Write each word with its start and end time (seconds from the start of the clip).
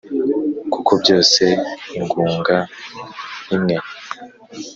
Kuko 0.71 0.91
byose 1.01 1.43
ingunga 1.97 2.57
imwe 3.55 3.75